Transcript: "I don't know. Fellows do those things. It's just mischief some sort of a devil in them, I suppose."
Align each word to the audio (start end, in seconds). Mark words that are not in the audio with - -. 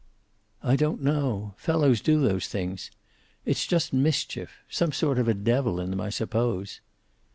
"I 0.63 0.75
don't 0.77 1.03
know. 1.03 1.53
Fellows 1.57 2.01
do 2.01 2.19
those 2.21 2.47
things. 2.47 2.89
It's 3.45 3.67
just 3.67 3.93
mischief 3.93 4.63
some 4.67 4.93
sort 4.93 5.19
of 5.19 5.27
a 5.27 5.35
devil 5.35 5.79
in 5.79 5.91
them, 5.91 6.01
I 6.01 6.09
suppose." 6.09 6.81